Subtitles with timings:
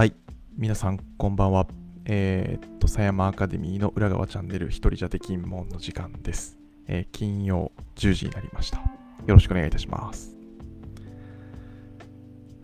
[0.00, 0.14] はい。
[0.56, 1.66] 皆さん、こんばんは。
[2.06, 6.56] えーっと、狭山アカデミーの裏側チャンネル、一人じゃできんもんの時間です。
[6.86, 8.78] えー金曜10時になりました。
[8.78, 8.84] よ
[9.26, 10.34] ろしくお願いいたします。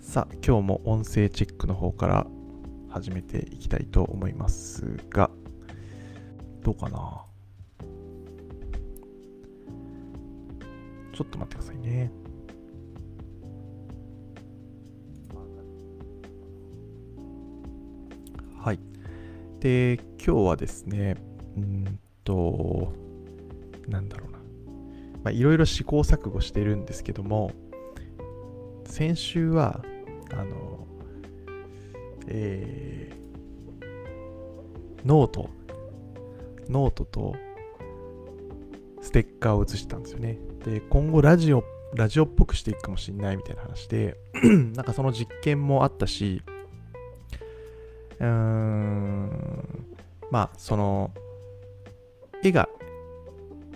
[0.01, 2.27] さあ、今日も音声チェックの方から
[2.89, 5.31] 始めていきたいと思いますが、
[6.63, 7.23] どうかな？
[11.13, 12.11] ちょっと待ってくださいね。
[19.61, 21.17] で、今日はですね、
[21.57, 22.93] うんと、
[23.89, 24.39] なんだろうな。
[24.39, 24.43] ま
[25.27, 27.53] あ、いろいろ試行錯誤してるんですけども、
[28.85, 29.85] 先週は、
[30.33, 30.87] あの、
[32.29, 33.17] えー
[35.07, 35.51] ノート、
[36.69, 37.37] ノートと
[39.01, 40.41] ステッカーを写してたんですよね。
[40.65, 41.63] で、今後ラジオ、
[41.95, 44.17] ラジオっぽくしていくかもしれないみたいな話で、
[44.75, 46.43] なんかその実験もあったし、
[48.21, 49.87] うーん、
[50.31, 51.13] まあ、その、
[52.43, 52.69] 絵が、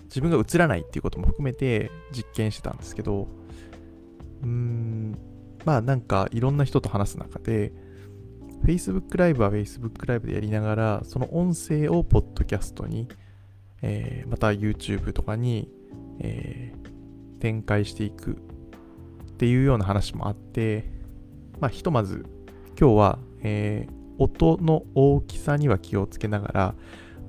[0.04, 3.28] 自分が映らないっていうことも含めて実験してたんですけど、
[4.42, 5.16] うーん、
[5.64, 7.72] まあなんかいろんな人と話す中で、
[8.64, 13.08] Facebook ライブは Facebook ライブでやりながら、その音声をポッドキャストに、
[13.82, 15.70] えーまた YouTube とかに、
[16.18, 16.90] えー
[17.40, 18.34] 展開していくっ
[19.38, 20.84] ていうような話もあって、
[21.58, 22.26] まあひとまず
[22.78, 26.74] 今日は、えー音の大きさには気をつけながら、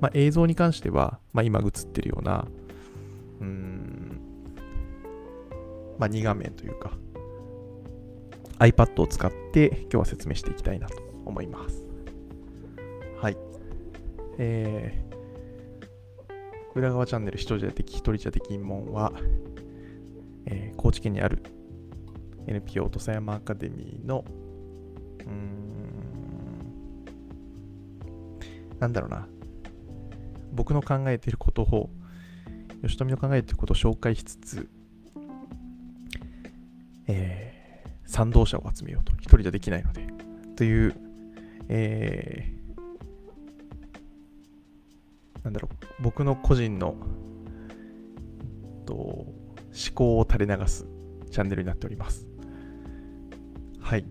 [0.00, 2.46] まあ、映像に関しては、まあ、今映ってるような、
[3.40, 4.20] うーん、
[5.98, 6.92] まあ、2画面というか、
[8.58, 11.84] iPad を使って今日は説明していきたいなと思います。
[13.20, 13.36] はい。
[14.38, 19.12] えー、裏側チャンネル一人じゃでき、一人じゃできんもんは、
[20.46, 21.42] えー高知県にある
[22.46, 24.24] NPO 土佐山アカデミーの、
[25.20, 26.31] うーん、
[28.82, 29.28] なんだろうな、
[30.52, 31.88] 僕の考えていることを、
[32.82, 34.68] 吉富の考えていることを紹介しつつ、
[37.06, 37.62] えー
[38.04, 39.12] 賛同者を集めようと。
[39.20, 40.06] 一人じゃできないので。
[40.56, 40.94] という、
[41.68, 46.96] えーなんだろう、僕の個人の、
[48.84, 49.34] と思
[49.94, 50.86] 考を垂れ流す
[51.30, 52.26] チャンネルになっております。
[53.80, 54.04] はい。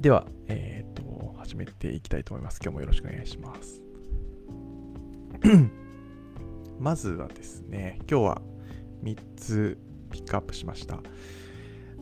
[0.00, 1.02] では、えっ、と、
[1.42, 2.60] 始めていきたいと思います。
[2.62, 3.82] 今日もよろしくお願いします。
[6.78, 8.42] まずはですね、今日は
[9.02, 9.76] 3つ
[10.12, 11.00] ピックアップしました。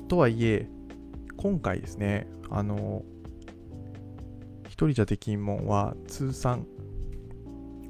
[0.09, 0.69] とはいえ、
[1.39, 3.03] 今回ですね、あの、
[4.67, 6.67] 一人じゃできんもんは通算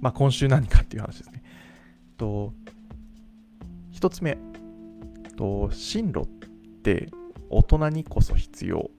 [0.00, 1.42] まあ、今週何かっていう話ですね。
[2.16, 2.52] と、
[3.90, 4.38] 一つ目、
[5.36, 6.26] と、進路っ
[6.82, 7.08] て
[7.50, 8.90] 大人にこそ必要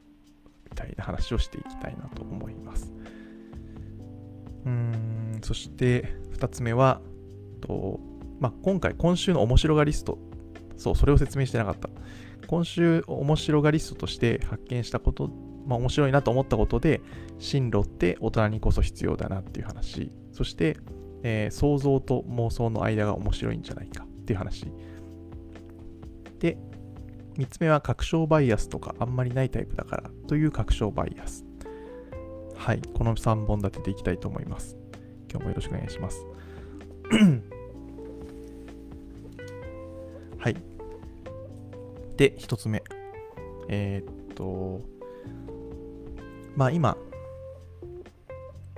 [0.73, 2.93] たいな話をしていきたいなと思います。
[4.65, 7.01] うーん、そして二つ目は、
[7.61, 7.99] と
[8.39, 10.17] まあ、今回、今週の面白がリスト、
[10.75, 11.89] そう、それを説明してなかった。
[12.47, 15.29] 今週、面白がリストとして発見したこと、
[15.65, 17.01] まあ、面白いなと思ったことで、
[17.39, 20.77] 進路って大人にこそ必要だなっていう話、そして、
[21.23, 24.67] えー想像と妄想の間が面白いんじゃないかっていう話。
[26.39, 26.57] で、
[27.37, 31.45] 3つ目は確証バイアスとかあんまりないタイプだからという確証バイアス。
[32.55, 34.77] はい、この3本立てていきたいと思います。
[35.29, 36.25] 今日もよろしくお願いします。
[40.37, 40.55] はい。
[42.17, 42.83] で、1つ目。
[43.67, 44.81] えー、っと、
[46.55, 46.97] まあ今、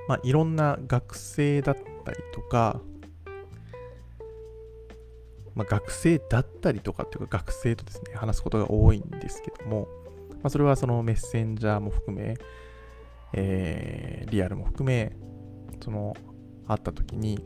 [0.08, 2.80] まあいろんな学生だったりとか、
[5.56, 9.88] まあ、学生だったりとかっていうか学生とですね、話すことが多いんですけども、
[10.32, 12.36] まあ、それはそのメッセンジャーも含め、
[13.34, 15.16] えー、リアルも含め、
[15.82, 16.16] その、
[16.68, 17.40] 会った時に、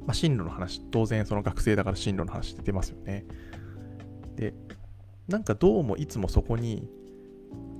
[0.00, 3.24] まあ、進路の話、当然その学生だから進路の話って出ますよね。
[4.36, 4.54] で、
[5.28, 6.88] なんかどうもいつもそこに、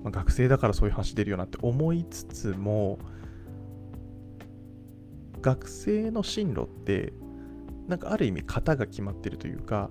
[0.03, 2.99] まあ、学生だからそういう話出るよなって思いつつも、
[5.43, 7.12] 学生の進路って
[7.91, 9.91] なんかある意味型が決まってるというか、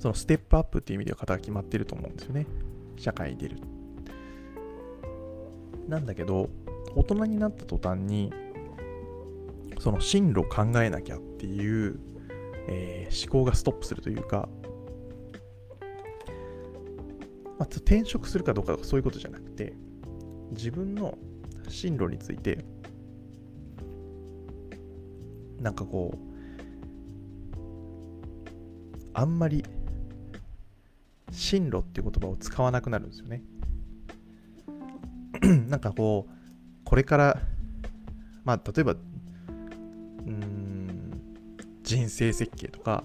[0.00, 2.46] そのステップアップっていう意味では型が決まってると思うんですよね。
[2.96, 3.58] 社会に出る。
[5.86, 6.50] なんだけど、
[6.96, 8.32] 大人になった途端に、
[9.78, 12.00] その進路考えなきゃっていう、
[12.66, 14.48] えー、思考がストップするというか、
[17.60, 19.72] まあ、転職するかどうかとかそういうことじゃなくて、
[20.50, 21.16] 自分の
[21.68, 22.64] 進路について
[25.64, 26.18] なんかこう
[29.14, 29.64] あんまり
[31.30, 33.42] 進路っていう言葉を使わなくなるんですよね。
[35.68, 36.32] なんかこう
[36.84, 37.40] これから
[38.44, 38.94] まあ例えば
[40.26, 41.22] うん
[41.82, 43.04] 人生設計とか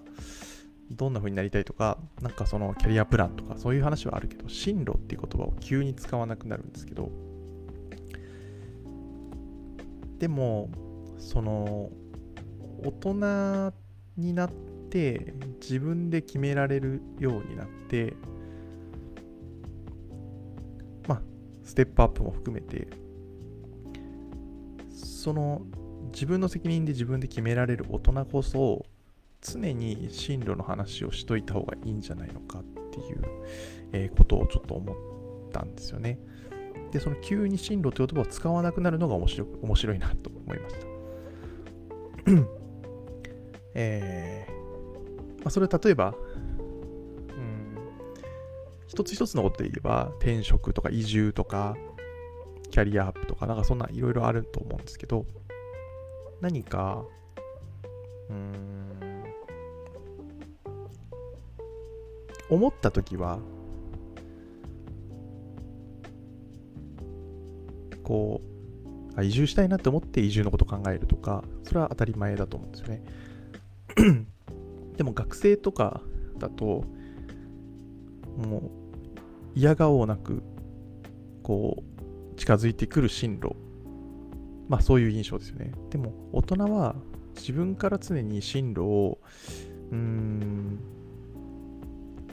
[0.92, 7.10] どんな風になりたいとかなんかそのキャリアプランとかそういう話はあるけど進路っていう言葉を急に使わなくなるんですけど
[10.18, 10.70] でも
[11.18, 11.90] その
[12.84, 13.74] 大人
[14.18, 14.52] になっ
[14.90, 18.14] て自分で決められるようになって
[21.08, 21.22] まあ
[21.64, 22.88] ステップアップも含めて
[24.94, 25.62] その
[26.12, 28.86] 自分の責任で自分で決められる大人こそ
[29.42, 33.24] 常に進路の話をしといた方がいいんじゃないのかっていう、
[33.94, 34.96] えことをちょっと思っ
[35.52, 36.20] たんですよね。
[36.92, 42.59] で、その急に進路という言葉を使わなくなるのが面白面白いなと思いました。
[43.74, 44.51] えー、
[45.39, 46.16] まあ、それ例えば、
[46.57, 47.77] うん、
[48.88, 51.75] 一つ一つのことで言えば、転職とか移住とか、
[52.71, 55.25] キャリアアップとか、なんかそんないろいろあると思うんですけど、
[56.42, 57.04] 何か、
[58.30, 59.24] うん、
[62.50, 63.39] 思った時は、
[68.04, 68.42] こ
[69.18, 73.04] う、移住したいなって思って移住のこと考えるとか、それは当たり前だと思うんですよね。
[74.98, 76.01] でも学生とか
[76.38, 76.84] だと、
[78.38, 78.69] もう
[79.56, 80.44] 嫌がおうなく、
[81.44, 81.84] こ
[82.34, 83.56] う、近づいてくる進路。
[84.68, 85.72] まあそういう印象ですよね。
[85.90, 86.96] でも大人は
[87.36, 89.19] 自分から常に進路を、
[89.92, 90.80] うーん、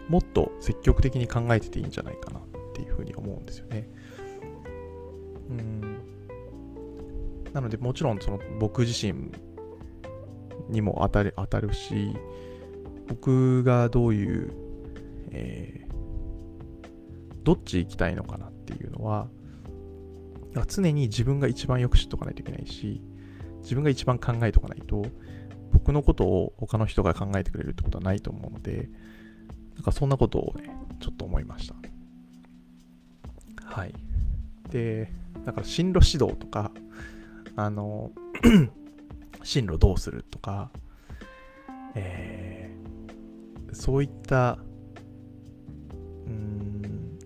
[0.09, 2.43] もっと積極的に考えてていいんじゃないかなっ
[2.75, 3.89] ていうふうに思うんですよね。
[5.51, 5.99] うん。
[7.53, 9.31] なのでもちろんその僕自身
[10.69, 12.17] にも当たる当たるし、
[13.09, 14.53] 僕がどういう、
[15.31, 19.29] えー、どっち行きたいのかなっていうのは、
[20.67, 23.03] 常に自分が一番よく知っとかないといけないし、
[23.63, 25.05] 自分が一番考えとかないと、
[25.73, 28.89] 僕のことを他の人が考えてくれるってことはないと思うので、
[29.75, 30.71] なんかそんなことをね、
[31.01, 31.75] ちょっと思いました。
[33.65, 33.95] はい。
[34.71, 35.13] で、
[35.45, 36.73] だから進路指導とか、
[37.57, 38.13] あの
[39.47, 40.71] 進路どうするとか、
[41.95, 44.59] えー、そういった
[46.27, 47.19] うん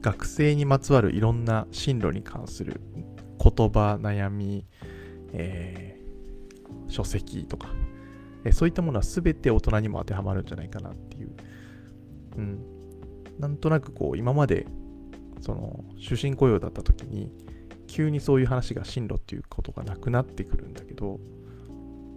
[0.00, 2.80] 学生にまつわるいろんな進路に関する
[3.38, 4.64] 言葉悩み、
[5.34, 7.68] えー、書籍とか、
[8.44, 11.36] えー、そういったものは全て大人にも当てはまるんじゃないかなっていう、
[12.38, 12.64] うん、
[13.38, 14.66] なんとなくこう今まで
[15.42, 17.30] その終身雇用だった時に
[17.88, 21.18] 急にそういう話が進路っていうことがなくなってくるんだけど、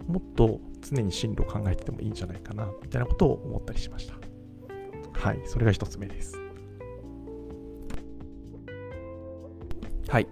[0.06, 4.14] もっと常に進路を考えててもいいんじゃないかな、みたいなことを思ったりしました。
[5.12, 6.38] はい、それが一つ目です。
[10.08, 10.28] はい。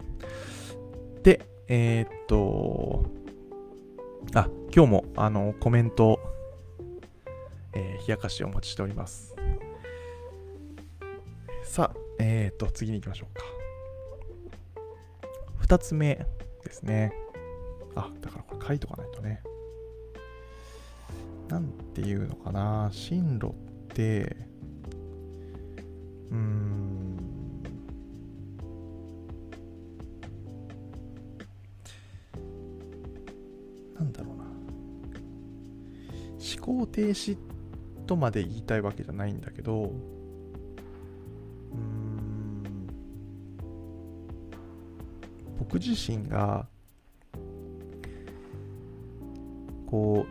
[1.23, 3.05] で、えー、っと、
[4.35, 6.21] あ、今日もあのコメント、
[7.73, 9.35] えー、冷やかしお待ちしております。
[11.63, 13.60] さあ、えー、っと、次に行きましょうか。
[15.71, 16.27] 2つ目
[16.65, 17.13] ですね。
[17.95, 19.41] あ、だからこれ書いとかないとね。
[21.49, 22.89] なんていうのかな。
[22.93, 23.51] 進路っ
[23.95, 24.37] で、
[26.31, 27.17] うーん、
[33.95, 34.45] なんだろうな。
[34.45, 34.51] 思
[36.81, 37.37] 考停止
[38.07, 39.93] とまで言いたいわけじゃないんだけど、
[45.71, 46.67] 僕自身が、
[49.87, 50.27] こ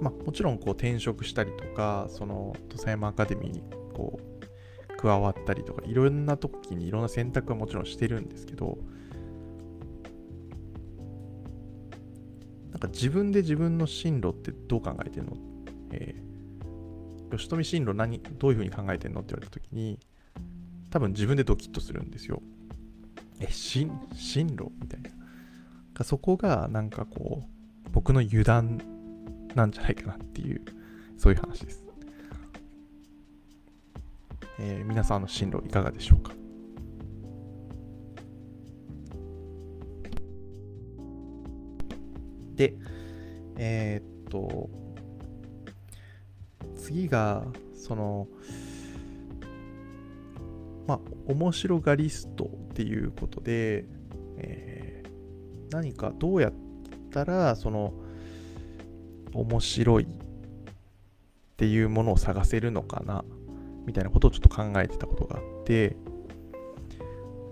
[0.00, 3.62] う、まあ、もちろんこう転職したりとかその土佐山アカデミーに
[3.94, 8.78] こう加わったりとかいろんな時にいろんな選択はもちろんしてるんですけど
[12.72, 15.36] なんか自分で自分の進路ってどう考えてるの、
[15.92, 16.31] えー、
[17.36, 18.18] 吉富進路何？
[18.38, 19.20] どういうふうに考えてるの？
[19.20, 19.98] って言われた時に
[20.90, 22.42] 多分自分でドキッとするんですよ
[23.40, 24.70] え進進路？
[24.80, 25.10] みたいな。
[26.04, 28.80] そこがなんかこう僕の油断
[29.54, 30.62] なんじゃないかなっていう、
[31.18, 31.84] そういう話です。
[34.58, 36.32] えー、皆さんの進路いかがでしょうか？
[42.54, 42.74] で、
[43.56, 44.70] えー、っと、
[46.92, 47.44] 次が、
[47.74, 48.28] その、
[50.86, 53.86] まあ、面白がリストっていうことで、
[54.36, 56.52] えー、何かどうやっ
[57.10, 57.94] たら、その、
[59.32, 60.06] 面白いっ
[61.56, 63.24] ていうものを探せるのかな
[63.86, 65.96] みたいなことをちょっと考えてたことがあって、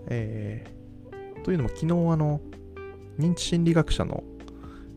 [0.08, 2.42] えー、というのも昨日あの
[3.18, 4.22] 認知心理学者の、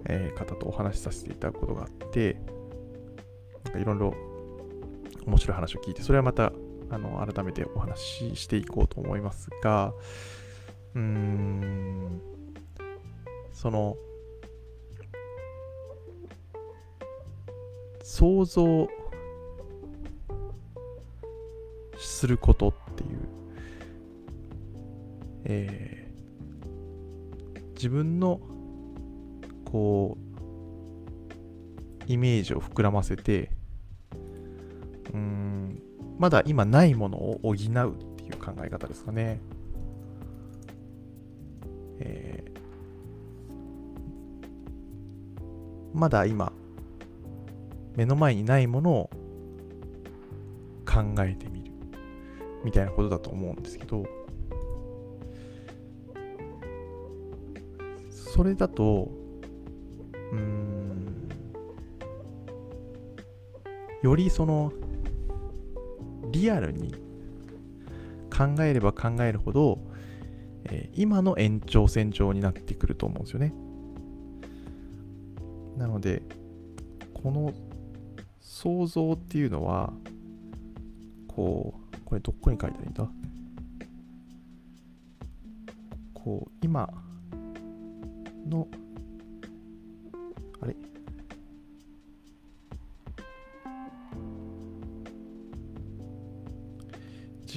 [0.06, 2.42] えー、方とお話しさせていただくことがあって
[3.64, 4.33] なんかいろいろ
[5.26, 6.52] 面白い話を聞いてそれはまた
[6.90, 9.94] あの改めてお話ししていこうと思いますが
[10.96, 12.22] うん
[13.52, 13.96] その
[18.04, 18.88] 想像
[21.98, 23.10] することっていう、
[25.46, 28.40] えー、自分の
[29.66, 30.34] こう
[32.08, 33.50] イメージを膨らませて
[36.24, 39.42] まだ今ないものを補うっていう考え方ですかね。
[42.00, 45.42] えー、
[45.94, 46.54] まだ今
[47.98, 49.10] 目の前にないものを
[50.86, 51.74] 考えてみる
[52.64, 54.06] みたいなことだと思うんですけど
[58.10, 59.12] それだと
[60.32, 61.28] うん
[64.02, 64.72] よりその
[66.34, 66.94] リアルに
[68.36, 69.80] 考えれば考えるほど、
[70.66, 73.54] えー、今の延長線上になってくると思うんですよね。
[75.78, 76.24] なので、
[77.14, 77.54] この
[78.42, 79.94] 想像っていうのは、
[81.28, 83.10] こう、これどこに書いてあるんだ？
[86.14, 86.90] こう、今
[88.48, 88.68] の、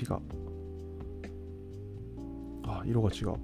[0.00, 0.18] 違う。
[2.64, 3.34] あ、色が違う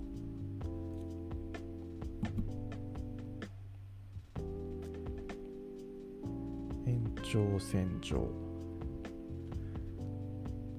[6.86, 7.12] 延。
[7.22, 8.28] 長線上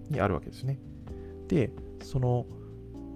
[0.10, 0.80] にあるわけですね。
[1.48, 2.46] で、その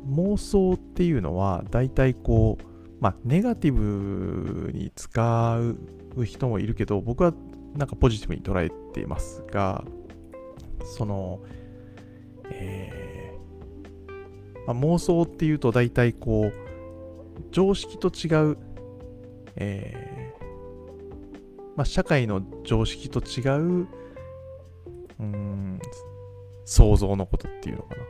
[0.09, 2.63] 妄想っていうのは大体こう、
[2.99, 7.33] まあ、ネガティブに使う人もいるけど、僕は
[7.75, 9.83] なんかポジティブに捉えていますが、
[10.97, 11.41] その、
[14.67, 16.53] まあ、妄想っていうと大体こう、
[17.51, 18.57] 常識と違う、
[19.55, 20.17] えー
[21.77, 23.88] まあ、社会の常識と違う、
[25.19, 25.79] うん、
[26.65, 28.01] 想像のことっていうのかな。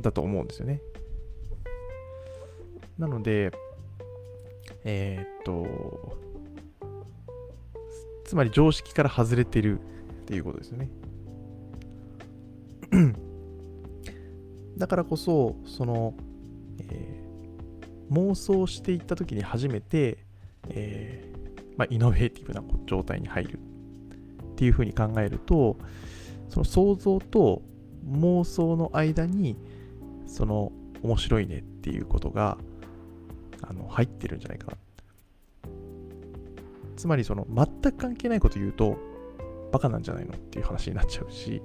[0.00, 0.80] だと思うんですよね。
[2.98, 3.52] なので、
[4.84, 6.16] えー、っと、
[8.24, 9.82] つまり常識から外れてるっ
[10.24, 10.88] ていうことですよね。
[14.80, 16.14] だからこそ、その、
[16.80, 20.24] えー、妄想していった時に初めて、
[20.70, 25.76] えーまあ、イノベーティブな状態に入るっていうふうに考えると、
[26.48, 27.60] その想像と
[28.08, 29.58] 妄想の間に、
[30.26, 30.72] その
[31.02, 32.56] 面白いねっていうことが
[33.60, 34.78] あの入ってるんじゃないかな。
[36.96, 38.96] つまりその全く関係ないこと言うと
[39.72, 41.60] バカなんじゃないのっていう話になっちゃうし、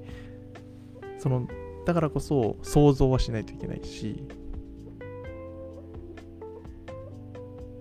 [1.17, 1.48] その
[1.86, 4.27] だからこそ想像はしないといけないし、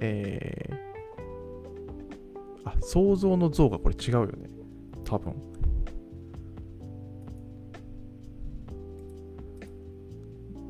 [0.00, 4.50] えー、あ、想像の像がこれ違うよね。
[5.04, 5.34] 多分。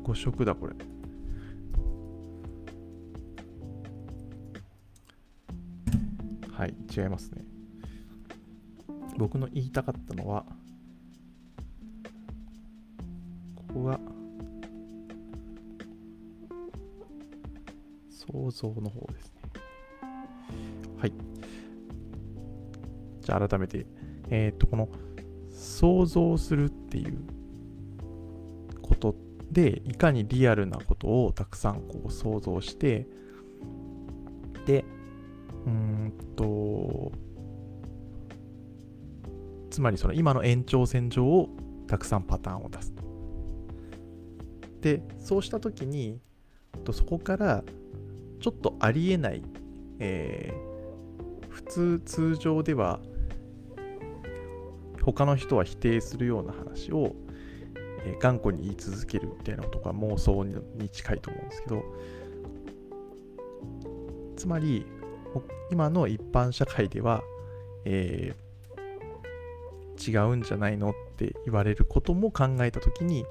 [0.05, 0.75] 5色だ、これ。
[6.51, 7.43] はい、違いますね。
[9.17, 10.45] 僕の言いたかったのは、
[13.75, 13.99] こが、
[18.09, 19.41] 想像の方ですね。
[20.97, 21.13] はい。
[23.21, 23.85] じゃあ改めて、
[24.29, 24.89] えっ、ー、と、この
[25.51, 27.17] 想像するっていう
[28.81, 29.15] こと
[29.51, 33.05] で、いかにリアルなことをたくさんこう想像して、
[34.65, 34.85] で、
[35.65, 37.11] うんと、
[39.69, 41.49] つまりその今の延長線上を
[41.87, 42.94] たくさんパターンを出す。
[44.85, 46.19] で、そうしたときに、
[46.91, 47.63] そこから
[48.39, 49.41] ちょっとありえない、
[49.97, 52.99] えー、普通通常では
[55.01, 57.15] 他の人は否定するような話を、
[58.05, 61.83] えー、頑固に言い続けるみたいなことが妄想に近いと思うんですけど
[64.35, 64.85] つまり
[65.71, 67.23] 今の一般社会では、
[67.85, 73.25] えー、違うんじゃないのって言われることも考えた時に、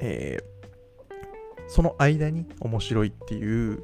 [0.00, 0.58] えー
[1.68, 3.82] その間に面白いっていう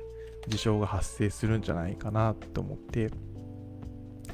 [0.49, 3.11] 事象が発生するんじゃないかなって思って、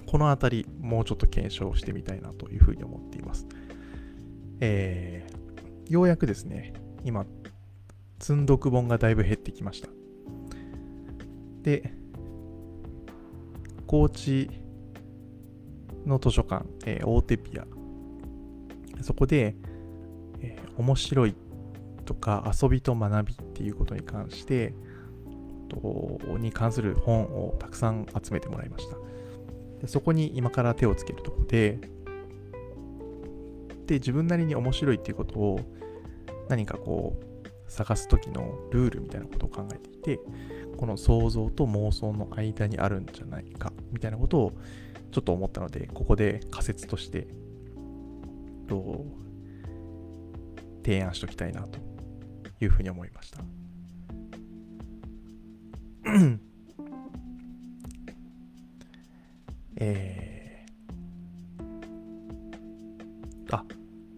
[0.07, 3.47] この辺りもうちょっと検証してみたいなというふうに思っています。
[4.61, 7.27] えー、ようやくですね、今、
[8.21, 9.89] 積んどく本がだいぶ減ってきました。
[11.63, 11.93] で、
[13.89, 14.49] 高知
[16.07, 17.67] の図書館、えー、オーテピア、
[19.03, 19.57] そこで、
[20.41, 21.35] えー、面白い
[22.11, 24.75] とか遊びと学びっていうことに関して
[25.69, 28.97] とに関する本をたくさん集めてもらいました。
[29.81, 31.79] でそこに今から手をつけるとこで
[33.87, 35.61] で自分なりに面白いっていうことを
[36.49, 40.19] 何かこう探す時のルールみたいなことを考えていて
[40.77, 44.53] この想像と妄想の間にあるんじゃないかみたいなことを
[45.13, 47.29] ちょっと思ったのでここで仮説として
[48.67, 49.07] と
[50.85, 51.90] 提案しておきたいなと。
[52.61, 53.41] いうふうに思いました。
[59.77, 63.65] えー、あ、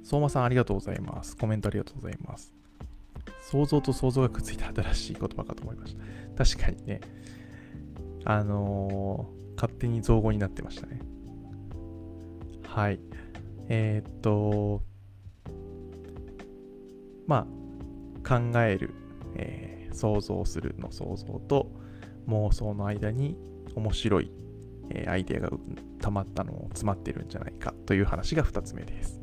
[0.03, 1.37] 相馬さんありがとうございます。
[1.37, 2.53] コメントありがとうございます。
[3.51, 5.97] 想像と想像がくっついた新しい言葉かと思いまし
[6.37, 6.45] た。
[6.45, 7.01] 確かにね、
[8.25, 11.01] あのー、勝手に造語になってましたね。
[12.65, 12.99] はい。
[13.69, 14.83] えー、っと、
[17.27, 17.62] まあ、
[18.23, 18.95] 考える、
[19.37, 21.71] えー、想像するの想像と
[22.29, 23.37] 妄想の間に
[23.75, 24.31] 面白い、
[24.91, 25.51] えー、アイデアが
[26.01, 29.21] 溜まったのを詰まってるんじゃないかという話が2つ目です。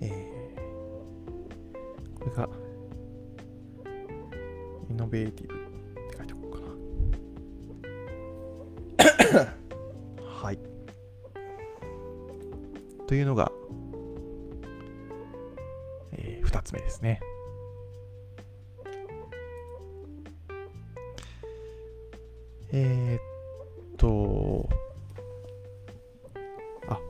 [0.00, 2.48] えー、これが
[4.90, 5.58] イノベーティブっ
[6.10, 6.52] て書いておこう
[9.32, 9.54] かな。
[10.24, 10.58] はい。
[13.06, 13.47] というのが
[16.68, 17.20] つ目ですね。
[22.70, 24.68] えー、っと、
[26.86, 27.00] あ、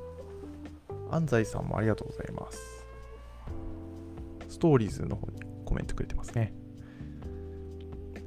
[1.11, 2.87] 安西さんもありがとうございます。
[4.49, 6.55] ストーリーズの方にコメントくれてますね。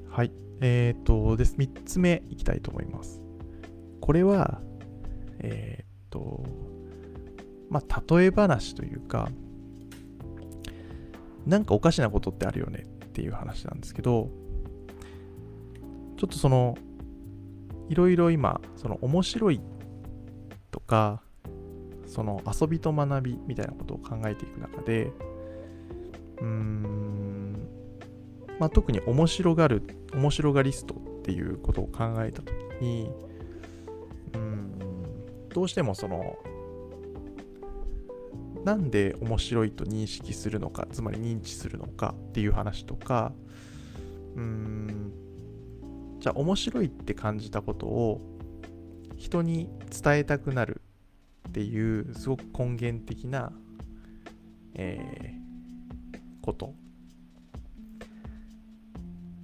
[0.09, 0.31] はい。
[0.59, 1.55] えー、っとです。
[1.55, 3.21] 3つ目いきたいと思います。
[4.01, 4.61] これは、
[5.39, 6.43] えー、っと、
[7.69, 9.29] まあ、例え話というか、
[11.45, 14.29] なんかおかしなことってあるよねっていう話なんですけど、
[16.17, 16.77] ちょっとその、
[17.89, 19.61] いろいろ今、その面白い
[20.71, 21.21] とか、
[22.05, 25.11] その遊びと学びみたいなことを考えていく中で、
[26.39, 27.67] うーん、
[28.59, 33.09] まあ、特に面白がる、面白がリストっていうことを考えたときに、
[34.33, 34.79] うん、
[35.49, 36.37] どうしてもその
[38.63, 43.33] なんで面白いと認識するのかつまり認知するのかっていう話とか
[44.35, 45.11] うーん
[46.19, 48.21] じゃあ面白いって感じたことを
[49.17, 49.69] 人に
[50.03, 50.81] 伝えたくなる
[51.49, 53.51] っていうすごく根源的な、
[54.75, 56.73] えー、こと。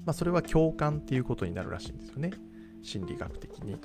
[0.05, 2.31] まあそれは共感っていうことになるらしいんですよね。
[2.81, 3.77] 心理学的に。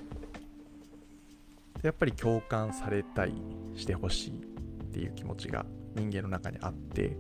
[1.82, 3.32] やっぱり共感されたい
[3.74, 4.51] してほしい。
[4.92, 5.64] っていう気持ちが
[5.96, 7.10] 人間の中にあってっ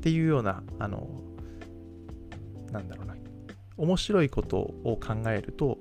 [0.00, 1.08] ていうようなあの
[2.70, 3.14] なんだろうな
[3.76, 5.78] 面白いことを考えると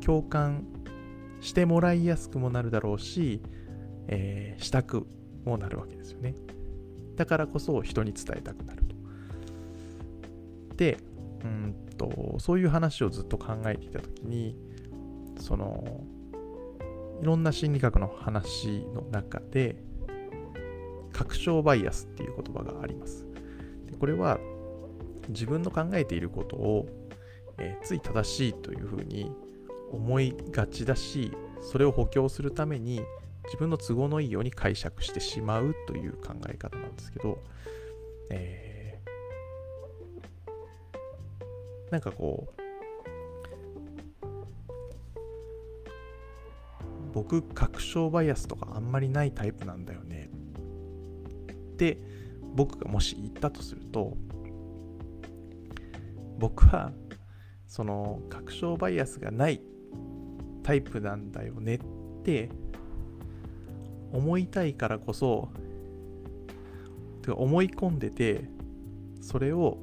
[0.00, 0.64] 共感
[1.40, 3.42] してもらいやすくもなるだろうし、
[4.08, 5.06] えー、したく
[5.44, 6.34] もなるわけですよね。
[7.16, 8.96] だからこそ人に伝えたくなると。
[10.76, 10.96] で
[11.44, 14.56] うんとそういう話をずっと考えていた時に
[15.38, 16.04] その
[17.20, 19.76] いろんな心理学の話の中で
[21.12, 23.24] 確証バイアスっていう言葉があります。
[23.86, 24.38] でこれは
[25.28, 26.86] 自分の考えていることを、
[27.58, 29.32] えー、つい正しいというふうに
[29.90, 33.00] 思いがちだしそれを補強するために
[33.46, 37.38] 自分の都合のいいように解釈してしまうという考え方なんですけど、
[38.30, 42.55] えー、なんかこう
[47.16, 50.28] 僕確証バイアスとかあんまりないタイプなんだよね
[51.50, 51.96] って
[52.54, 54.18] 僕がもし言ったとすると
[56.38, 56.92] 僕は
[57.66, 59.62] その確証バイアスがない
[60.62, 61.80] タイプなんだよねっ
[62.22, 62.50] て
[64.12, 65.48] 思いたいからこそ
[67.22, 68.44] てか思い込んでて
[69.22, 69.78] それを、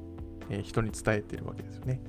[0.62, 2.00] 人に伝えてるわけですよね。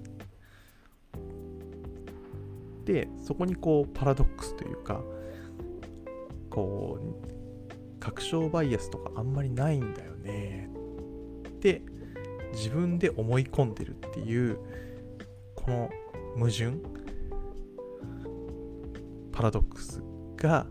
[2.86, 5.02] でそこにこうパラドックスというか
[6.50, 10.70] こう確証バイアスとかあんまりないんだよね
[11.48, 11.82] って
[12.54, 14.58] 自分で思い込んでるっていう
[15.56, 15.90] この
[16.36, 16.78] 矛盾
[19.32, 20.02] パラドックス
[20.38, 20.66] が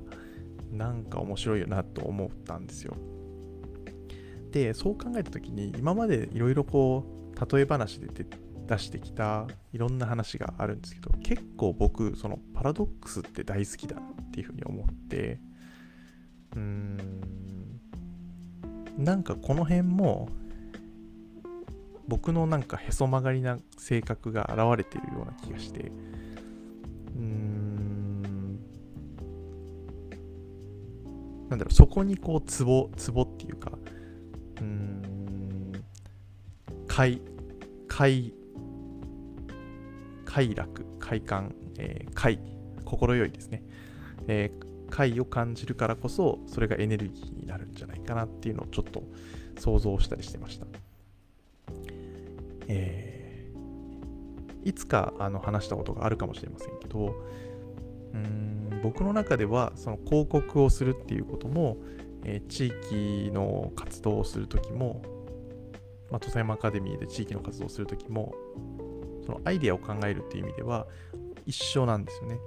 [0.70, 2.96] なんか面白いよなと思ったんですよ。
[4.50, 15.38] でそう考えた時に今までいろいろこう例え話で出て出してきたいろんな話があるんですけど結構僕そのパラドックスって大好きだっていうふうに思って
[16.54, 17.80] うーん
[18.98, 20.28] なんかこの辺も
[22.06, 25.90] 僕のなんかへそ曲がりな性格が現れてるような気がして
[27.16, 28.58] うーん
[31.48, 33.72] なんだろうそこにこうツボツボっていうか
[34.56, 35.72] うーん
[36.86, 37.20] 快
[37.88, 38.32] 快
[40.34, 42.40] 快楽快感、えー、快
[42.84, 43.62] 心よいですね、
[44.26, 49.04] えー、快を感じるからこそそれがエネルギーになるんじゃないかなっていうのをちょっと
[49.60, 50.66] 想像したりしてました。
[52.66, 57.14] えー、いつかあの話したことがあるかもしれませんけど
[58.14, 61.76] うん僕の中ではその広告をするっていうことも、
[62.24, 65.00] えー、地域の活動をするときも、
[66.10, 68.34] まあ、土佐山アカデミーで地域の活動をするときも
[69.24, 70.86] そのアイデアを考えるっていう意味では
[71.46, 72.38] 一緒なんですよね。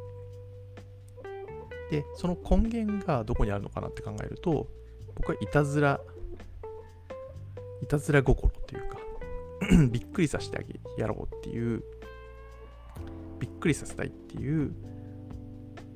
[1.91, 4.67] で、その根源がどこにあるのかなって考えると、
[5.15, 5.99] 僕はいたずら、
[7.81, 8.97] いたずら心というか
[9.89, 11.83] びっくりさせてあげやろうっていう、
[13.39, 14.73] びっくりさせたいっていう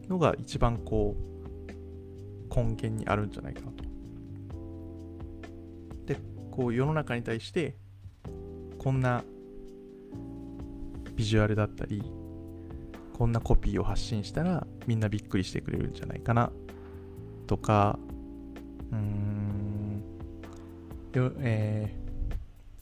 [0.07, 3.83] のが一番こう、根源にあるんじゃないかなと。
[6.05, 6.17] で、
[6.51, 7.75] こう世の中に対して、
[8.77, 9.23] こんな
[11.21, 12.01] ビジュアルだったり、
[13.13, 16.51] こんなコピーを発信したらみんなびっくりしてくれるんじゃないかな。
[17.45, 17.99] とか
[18.91, 20.03] うーん
[21.13, 22.35] よ、えー、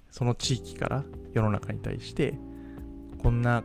[0.09, 2.35] その地域から世の中に対して
[3.21, 3.61] こんな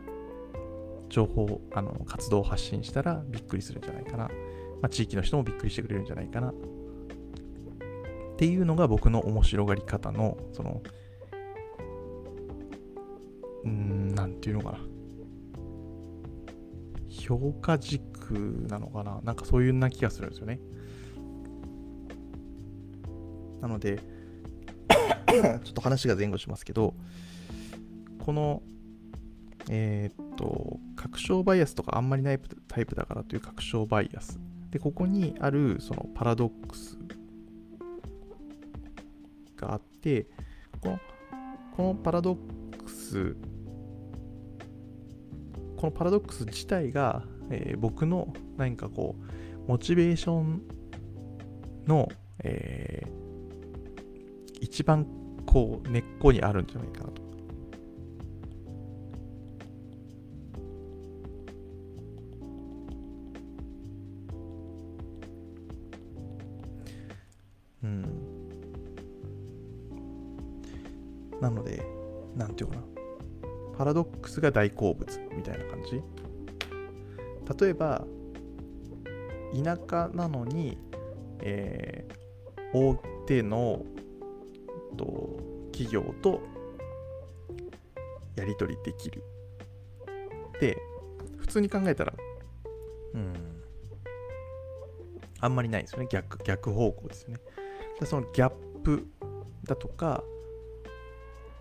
[1.07, 4.31] 情報あの活動を発信したらびっくりするんじゃないかな、ま
[4.87, 6.49] あ、地域の人もびっくりしてくれるんじゃないかな。
[6.49, 6.53] っ
[8.37, 10.81] ていうのが僕の面白がり方のその
[13.65, 14.79] うんなんていうのかな
[17.09, 18.31] 評価軸
[18.69, 20.59] なのかななんかそういうな気がするんですよね。
[23.61, 23.99] なので
[25.63, 26.93] ちょっと話が前後しますけど、
[28.19, 28.61] この、
[29.69, 34.39] えー、っと、確証バイアスとかあんまりないタイプだからという確証バイアス。
[34.71, 36.97] で、ここにあるそのパラドックス
[39.57, 40.27] があって、
[40.81, 40.99] この
[41.75, 43.35] このパラドックス
[45.85, 47.21] このパラドックス自体が、
[47.51, 49.15] えー、僕の何かこ
[49.67, 50.63] う、モチベーション
[51.85, 52.09] の、
[52.43, 55.05] えー、一番
[55.45, 57.21] こう根っこにあるんじゃないかなと。
[67.83, 68.05] うん。
[71.39, 71.85] なので、
[72.35, 72.94] なんていうかな。
[73.77, 76.01] パラドックスが大好物みたいな感じ？
[77.59, 78.05] 例えば
[79.53, 80.77] 田舎なのに、
[81.41, 82.95] えー、大
[83.27, 83.85] 手の
[84.97, 85.39] と
[85.71, 86.41] 企業と
[88.35, 89.23] やり取りできる。
[90.59, 90.77] で
[91.37, 92.13] 普通に考えたら
[93.13, 93.33] うん
[95.41, 96.07] あんまりないですよね。
[96.09, 97.39] 逆逆方向ですよね。
[98.03, 98.49] そのギャッ
[98.83, 99.05] プ
[99.63, 100.23] だとか、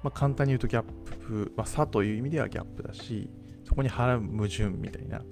[0.03, 0.85] まあ、簡単に言うとギャッ
[1.26, 3.30] プ、まあ、差という意味ではギャップだし
[3.64, 5.22] そこに払う矛盾みたいな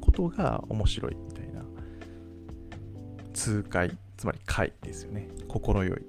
[0.00, 1.64] ことが面白いみたいな。
[3.34, 5.28] 痛快つまり快ですよね。
[5.48, 6.02] 心よい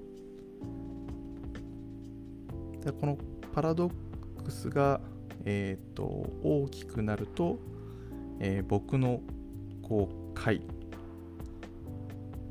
[2.86, 3.18] でこの
[3.54, 3.92] パラドッ
[4.44, 5.02] クスが、
[5.44, 6.04] えーと、
[6.44, 7.58] 大きくなると、
[8.40, 9.22] えー、僕の
[9.82, 10.62] こう快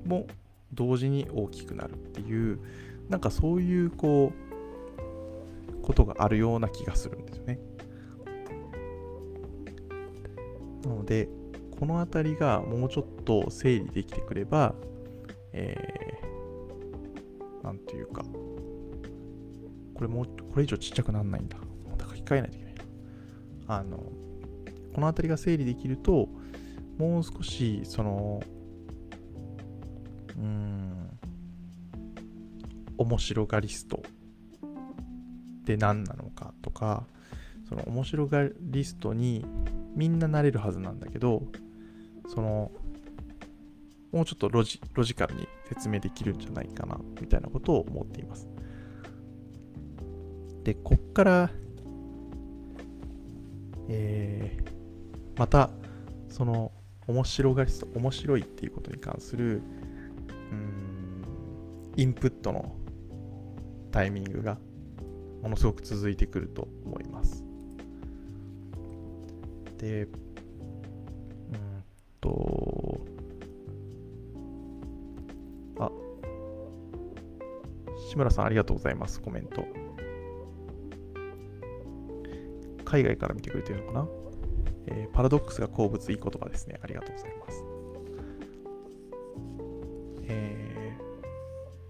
[0.05, 0.27] も
[0.73, 2.59] 同時に大きくなるっていう
[3.09, 4.44] なんかそういうこう
[5.85, 7.61] ことがあるような気がするんですよね。
[10.85, 11.29] なので
[11.79, 14.75] この辺りがもうちょっと整理できてくれば、
[15.53, 18.23] えー、なんていうか、
[19.95, 21.59] これもう、これ以上ちっちゃくならないんだ。
[21.91, 22.85] また書き換えないといけないな。
[23.77, 23.99] あの、
[24.95, 26.29] この辺りが整理できると、
[26.99, 28.43] もう少し、その、
[30.37, 31.19] うん、
[32.99, 34.03] 面白がリスト
[35.65, 37.07] って何なのかとか、
[37.69, 39.45] その面白がリストに
[39.97, 41.43] みんななれるはずなんだけど、
[42.29, 42.71] その、
[44.13, 48.47] もうちょっとロジロジカルに説明できるんじゃないかな、みたいなことを思っています。
[50.65, 51.51] で、こっから、
[53.89, 55.71] えー、また、
[56.29, 56.73] その、
[57.07, 59.63] 面白がりと面白いっていうことに関する、
[60.51, 61.25] うん、
[61.97, 62.77] インプットの
[63.91, 64.59] タイミングが
[65.45, 67.45] ものすごく続いてくると思います。
[69.77, 70.11] で、うん
[72.19, 73.05] と、
[75.79, 75.91] あ、
[78.09, 79.67] 志村さんありがとうございます、コメント。
[82.87, 84.09] 海外から見てくれてるのかな、
[84.87, 86.81] えー、パラドックスが好物いい言葉ですね。
[86.83, 87.65] ありがとうございます。
[90.27, 90.97] え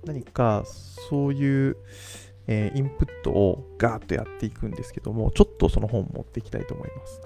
[0.02, 1.76] ー、何かそういう、
[2.46, 7.20] えー、インプットをガーッとやっていくんですけども、ちょっとその本持っていきたいと思います。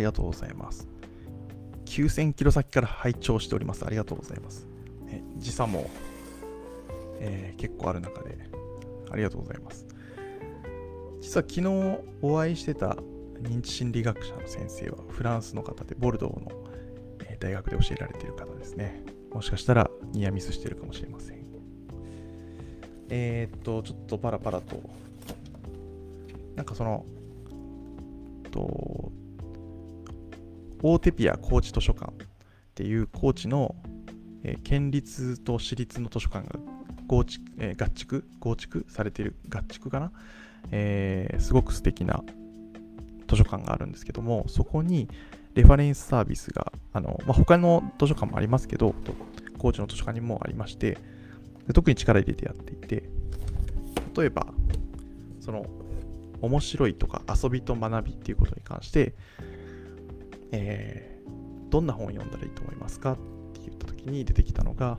[0.00, 0.88] ありがとうございます。
[1.84, 3.84] 9000キロ先から拝聴しております。
[3.84, 4.66] ありがとうございます。
[5.08, 5.90] え時差も、
[7.18, 8.38] えー、結構ある中で、
[9.10, 9.86] ありがとうございます。
[11.20, 12.96] 実は昨日お会いしてた
[13.42, 16.50] 認知心理学者の先生はフランスの方で、ボルドーの
[17.38, 19.04] 大学で教えられている方ですね。
[19.34, 21.40] もしかしたらニアミスしてるかもしれません。
[23.10, 24.80] えー、っと、ちょっとパラパラと、
[26.56, 27.04] なんかその、
[28.50, 29.09] と、
[30.82, 32.26] 大手ピア高知図書館っ
[32.74, 33.74] ていう高知の、
[34.44, 36.58] えー、県立と私立の図書館が
[37.06, 40.12] 合築,、えー、合築合築されている合築かな、
[40.70, 42.22] えー、すごく素敵な
[43.28, 45.08] 図書館があるんですけどもそこに
[45.54, 48.94] レファレンスサービスがあの、まあ、他の図書館もありますけど
[49.58, 50.96] 高知の図書館にもありまして
[51.74, 53.04] 特に力入れてやっていて
[54.16, 54.46] 例えば
[55.40, 55.66] その
[56.40, 59.14] 面白いとか遊びと学びっていうことに関して
[60.52, 63.16] えー、どんな本を読んだらいいと思いますかっ
[63.54, 64.98] て言った時に出てきたのが、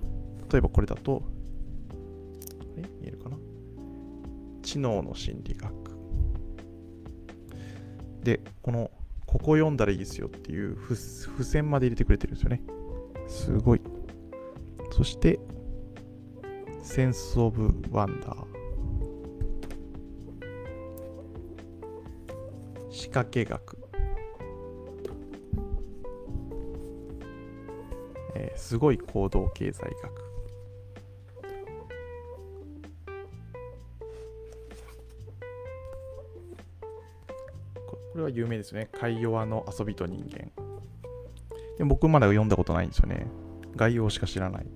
[0.51, 1.23] 例えばこれだと、
[2.77, 3.37] え見えるかな？
[4.61, 5.71] 知能の心理学。
[8.23, 8.91] で、この、
[9.25, 12.61] ここ読んだらいいですよっていう付箋まで入れてくれてるんですよね。
[13.27, 13.81] すごい。
[14.91, 15.39] そして、
[16.83, 18.45] センス・オブ・ワンダー。
[22.91, 23.77] 仕掛け学。
[28.55, 30.31] すごい行動経済学
[38.11, 38.89] これは有名ですね。
[38.91, 40.51] 海洋の遊びと人間。
[41.77, 43.25] で僕まだ読んだことないんですよね。
[43.75, 44.65] 概要しか知らない。
[44.65, 44.67] い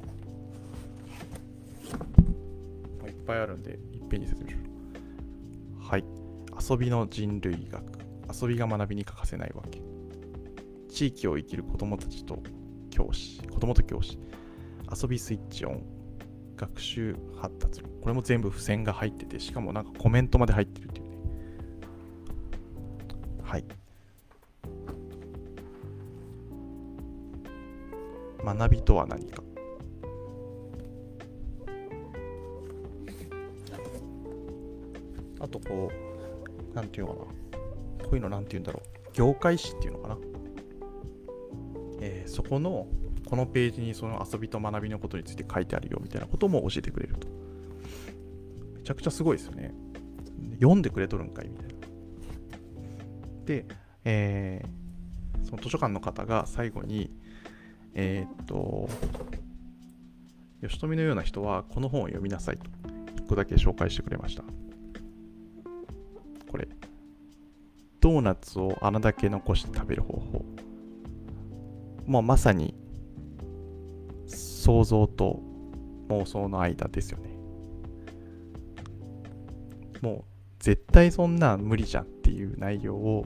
[3.09, 4.69] っぱいあるんで、いっぺんに説明しましょ
[5.83, 5.87] う。
[5.89, 6.05] はい。
[6.69, 7.83] 遊びの人類学。
[8.41, 9.81] 遊びが学びに欠かせないわけ。
[10.89, 12.41] 地域を生きる子供たちと
[12.95, 14.17] 教師、子供と教師、
[14.89, 15.83] 遊びスイッチオン、
[16.55, 17.91] 学習発達論。
[17.99, 21.17] これも全部付箋が入ってて、しかもなんかコメントまで入ってるっていうね。
[23.43, 23.65] はい。
[28.45, 29.43] 学びとは何か。
[35.41, 35.91] あとこ
[36.71, 38.05] う、なんていうのかな。
[38.05, 39.11] こういうのなんて言うんだろう。
[39.11, 40.17] 業界誌っていうのかな。
[42.05, 42.87] えー、そこの
[43.27, 47.27] このページにその遊びと学びのことについて書いてあるよみたいなことも教えてくれると。
[48.75, 49.73] めちゃくちゃすごいですよね。
[50.59, 51.73] 読んでくれとるんかいみたいな。
[53.45, 53.65] で、
[54.03, 57.09] えー、その図書館の方が最後に、
[57.95, 58.87] えー、っと、
[60.61, 62.65] 吉富のような人はこの本を読みなさいと、
[63.23, 64.43] 1個だけ紹介してくれました。
[66.51, 66.67] これ、
[67.99, 70.45] ドーナツを穴だけ残して食べる方法。
[72.05, 72.75] もうまさに
[74.27, 75.41] 想像と
[76.09, 77.29] 妄想の間ですよね。
[80.01, 80.23] もう
[80.59, 83.25] 絶対そんな無理じゃんっていう内容を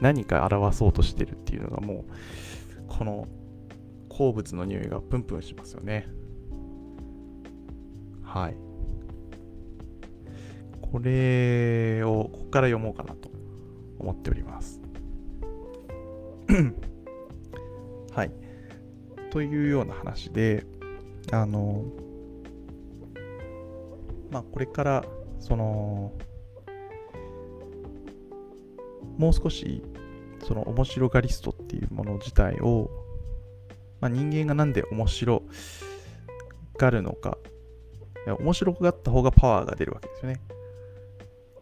[0.00, 2.04] 何か表そうとしてるっていうのがもう
[2.88, 3.28] この
[4.08, 6.08] 鉱物の匂いがプンプンしますよね。
[8.22, 8.56] はい。
[10.80, 13.30] これをここから読もうかなと
[13.98, 14.80] 思っております。
[18.12, 18.32] はい。
[19.30, 20.64] というような話で、
[21.32, 21.84] あの、
[24.30, 25.04] まあ、これから、
[25.38, 26.12] その、
[29.16, 29.82] もう少し、
[30.46, 32.90] その面白がリストっていうもの自体を、
[34.00, 35.42] まあ、人間がなんで面白
[36.78, 37.38] がるのか、
[38.38, 40.40] 面白がった方がパワーが出るわけですよね。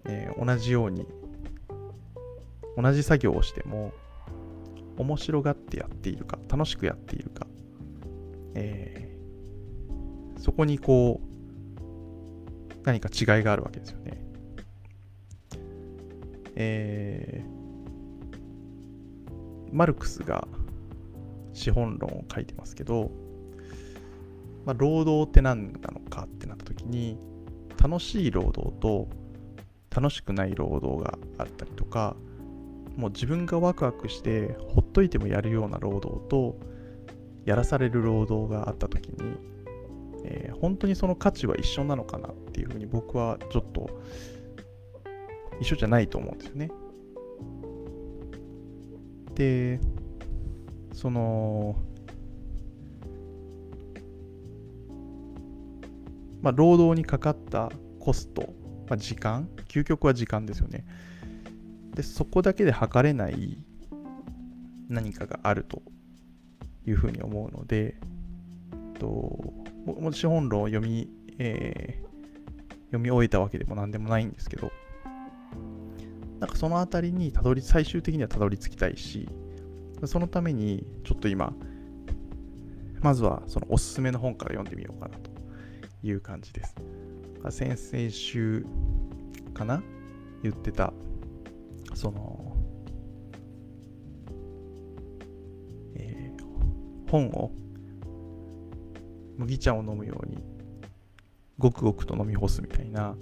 [0.07, 1.07] えー、同じように、
[2.77, 3.93] 同じ作業をしても、
[4.99, 7.47] 面白がってやっているか、楽しくやっているか、
[8.55, 11.29] えー、そこにこう、
[12.85, 14.29] 何か違いがあるわけですよね。
[16.61, 17.49] えー、
[19.73, 20.49] マルクスが
[21.53, 23.13] 資本論を書いてますけど、
[24.67, 27.17] まあ、労働って何なのかってなった時に
[27.81, 29.09] 楽しい労働と
[29.95, 32.17] 楽しくない労働があったりとか
[32.99, 36.59] もう自分がワクワクしてほっといてもやるような労働と
[37.45, 39.37] やらされる労働があった時に、
[40.25, 43.89] えー、本当にその価値は一緒なのかなっていうふうに僕はちょっと
[45.61, 46.71] 一緒じゃないと思うんですよね。
[49.37, 49.81] で、
[50.93, 51.77] その、
[56.43, 58.53] まあ、労働にかかったコスト、
[58.89, 60.85] まあ、時間、究極は時間ですよね。
[61.95, 63.59] でそこだけで測れない
[64.89, 65.83] 何かがあると
[66.87, 67.97] いうふうに思うので、
[68.99, 69.07] と
[69.85, 74.71] も資本論を読み、えー、読み終えたわけでも何でもないんですけど、
[76.41, 79.29] なんかそのあたりにたどり、最終的にはたどり着きたいし、
[80.05, 81.53] そのためにちょっと今、
[83.01, 85.31] まずはそのおすすめの本から読んでみようかなと
[86.03, 86.75] いう感じです。
[87.51, 88.65] 先々週
[89.55, 89.83] かな？
[90.43, 90.93] 言ってた
[91.99, 92.57] その、
[95.97, 97.51] えー、本を
[99.37, 100.39] 麦茶を飲むように
[101.59, 103.17] ごくごくと飲み干すみたいな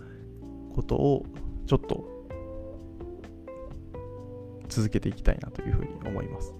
[0.74, 1.24] ことを
[1.66, 2.04] ちょっと
[4.68, 6.54] 続けていきたいなというふうに思います。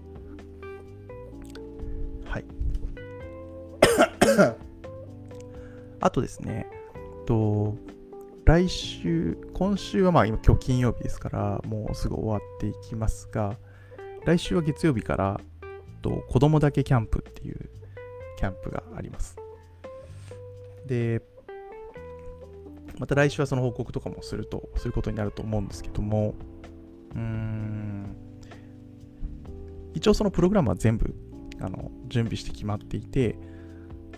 [2.25, 2.45] はい。
[6.01, 6.67] あとですね、
[7.27, 7.77] と
[8.47, 13.57] 来週、今週はまあ今今日金曜日ですから、もうすぐ終わっていきますが、
[14.25, 15.41] 来週は月曜日から、
[16.01, 17.69] と子供だけキャンプっていう
[18.39, 19.37] キャンプがあります。
[20.87, 21.23] で、
[23.01, 26.37] また来週はその報告とかもすると、することになると思うんですけども、
[27.17, 28.17] うーん、
[29.93, 31.17] 一応そのプログラムは全部
[31.59, 33.37] あの準備して決まっていて、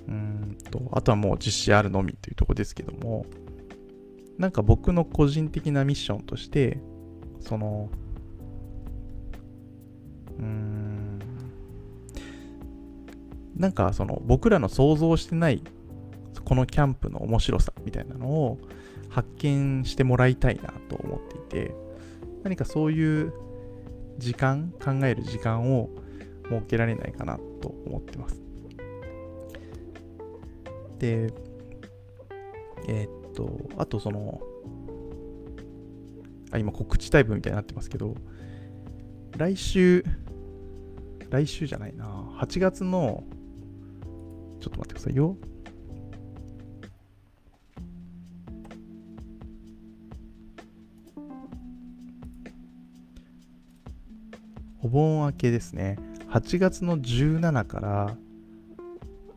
[0.06, 3.24] うんと、あとはもう実施あるのみというとこですけども、
[4.38, 6.78] なんか僕の個人的なミッションとして、
[7.40, 7.90] その、
[10.38, 11.18] うーん、
[13.56, 15.62] なんかその僕らの想像してない
[16.44, 18.58] このキャンプの面白さみたいなのを
[19.10, 21.74] 発見してもらいたいなと思っていて、
[22.42, 23.32] 何かそういう
[24.18, 25.90] 時間、考える時間を
[26.48, 28.40] 設けられないかなと思ってます。
[30.98, 31.32] で、
[32.88, 34.40] えー、と、あとその、
[36.50, 38.16] あ、今告知タイプみたいになってますけど、
[39.36, 40.04] 来週、
[41.30, 42.04] 来週じゃないな、
[42.40, 43.22] 8月の、
[44.60, 45.36] ちょっと待ってくださいよ。
[54.82, 55.96] お盆明けですね。
[56.30, 58.16] 8月の17から、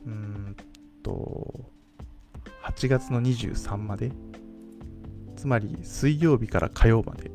[0.06, 0.56] うん
[1.04, 1.51] と、
[2.72, 4.12] 8月の23まで、
[5.36, 7.30] つまり水曜日から火曜まで、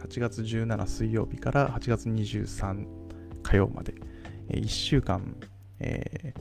[0.00, 2.86] 8月17水曜日から8月23
[3.42, 3.94] 火曜まで、
[4.48, 5.36] 1週間、
[5.78, 6.34] え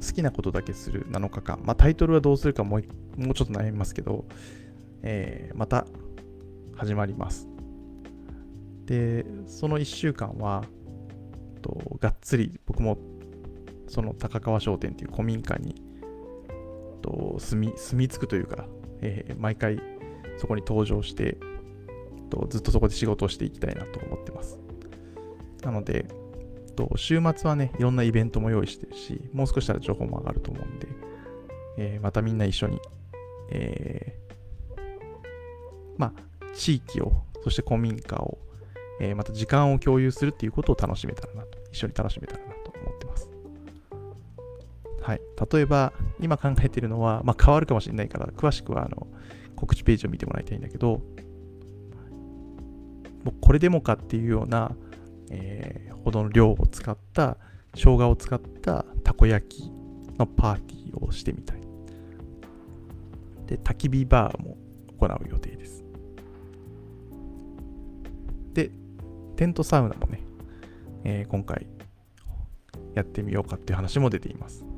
[0.00, 2.82] ー、好きなことだけする7日間、まあ、タイトルはどうするかもう
[3.16, 4.26] もうちょっと悩みますけど、
[5.02, 5.86] えー、また
[6.76, 7.48] 始まります。
[8.84, 10.64] で、その1週間は、
[11.62, 12.98] とがっつり僕も
[13.90, 15.74] その高川商店という古民家に
[17.02, 18.66] と住み住み着くというか、
[19.00, 19.78] えー、毎回
[20.38, 21.38] そこに登場して
[22.30, 24.58] とずっとそこで仕事をしていきたいなと思ってます。
[25.62, 26.06] なので、
[26.76, 30.88] と週末はね、いろんなイベントも用意してるし、もう少したら情報も上がると思うんで、
[31.76, 32.80] えー、またみんな一緒に、
[33.50, 34.80] えー、
[35.98, 37.12] まあ、地域を、
[37.42, 38.38] そして古民家を、
[39.00, 43.29] えー、また時間を共有するっていうことを楽しめたらなと、一緒に楽しめたらなと思ってます。
[45.00, 45.20] はい。
[45.52, 49.06] 例えば、今考えているのは、まあ、変わるかもしれないから、詳しくはあの
[49.56, 51.00] 告知ページを見てもらいたいんだけど、
[53.24, 54.72] もうこれでもかっていうような、
[55.30, 57.36] えー、ほどの量を使った、
[57.74, 59.70] 生姜を使ったたこ焼き
[60.18, 61.60] のパーティーをしてみたい。
[63.46, 64.56] で、焚き火バーも
[64.98, 65.84] 行う予定です。
[68.54, 68.70] で、
[69.36, 70.20] テントサウナもね、
[71.04, 71.66] えー、今回
[72.94, 74.69] やってみようかっていう話も出ています。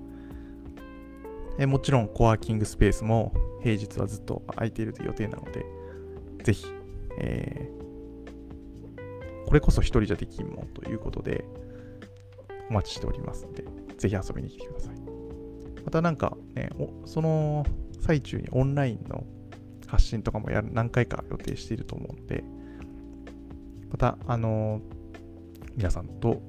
[1.58, 3.32] え、もちろんコワーキングスペースも
[3.62, 5.64] 平日はずっと空いている予定なので、
[6.44, 6.66] ぜひ、
[7.18, 11.44] えー、これこそ一人じゃできんもんということで、
[12.70, 13.64] お待ちしておりますので、
[13.98, 14.96] ぜひ遊びに来てください。
[15.84, 16.70] またなんかね、
[17.04, 17.66] その
[18.00, 19.24] 最中にオンラインの
[19.86, 22.44] 発信とかもやる何回か予定していると思うので、
[23.90, 24.82] また、あのー、
[25.76, 26.40] 皆さんと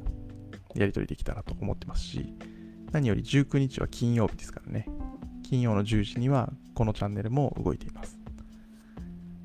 [0.76, 2.34] やり取りできたらと思ってますし、
[2.94, 4.88] 何より19日は金曜日ですからね。
[5.42, 8.20] 金曜の10時にはこのチャンネルも動いています。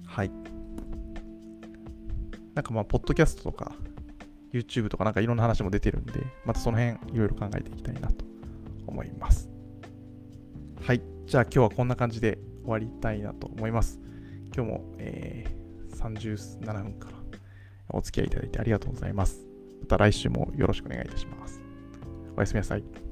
[0.07, 0.31] はい。
[2.55, 3.73] なんかまあ、ポッドキャストとか、
[4.53, 8.25] YouTube とかなんかいろんな話も出てるんで、またその辺いろいろ考えていきたいなと
[8.87, 9.49] 思います。
[10.83, 11.03] はい。
[11.27, 13.99] じゃあ今日はこんな感じで終わりたいなと思います。
[14.55, 17.17] 今日も、えー、37分から
[17.91, 19.47] お付き合いいただいてありがとうございます。
[19.81, 21.63] また来週もよろしくお願いいたします。
[22.37, 23.08] おやすみなさい。